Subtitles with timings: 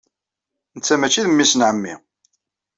[0.75, 1.93] Netta maci d memmi-s n ɛemmi.